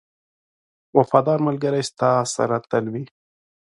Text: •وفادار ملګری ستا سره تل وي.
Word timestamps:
•وفادار 0.97 1.39
ملګری 1.47 1.83
ستا 1.89 2.11
سره 2.35 2.55
تل 2.69 2.85
وي. 2.93 3.03